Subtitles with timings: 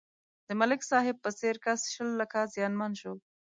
[0.47, 3.13] د ملک صاحب په څېر کس شل لکه زیانمن شو.